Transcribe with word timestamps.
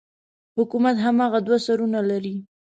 حکومت 0.57 0.95
هماغه 1.05 1.39
دوه 1.47 1.57
سرونه 1.65 1.99
لري. 2.09 2.35